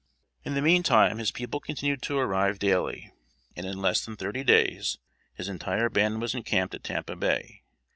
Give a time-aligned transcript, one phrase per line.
[0.43, 3.11] In the meantime, his people continued to arrive daily,
[3.55, 4.97] and in less than thirty days,
[5.35, 7.61] his entire band were encamped at Tampa Bay.